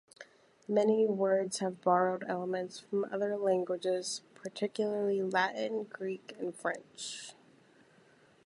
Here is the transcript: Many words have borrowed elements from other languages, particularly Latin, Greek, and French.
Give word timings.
Many 0.67 1.05
words 1.05 1.59
have 1.59 1.79
borrowed 1.83 2.23
elements 2.27 2.79
from 2.79 3.05
other 3.13 3.37
languages, 3.37 4.23
particularly 4.33 5.21
Latin, 5.21 5.83
Greek, 5.91 6.35
and 6.39 6.55
French. 6.55 7.35